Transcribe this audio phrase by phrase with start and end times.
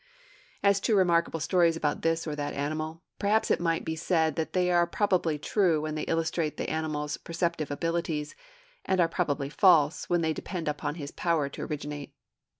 [0.63, 4.53] As to remarkable stories about this or that animal, perhaps it might be said that
[4.53, 8.35] they are probably true when they illustrate the animal's perceptive abilities,
[8.83, 12.15] and are probably false when they depend upon his power to originate.